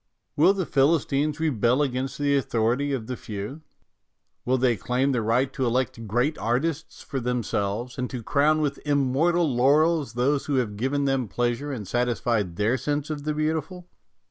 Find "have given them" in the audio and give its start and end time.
10.55-11.27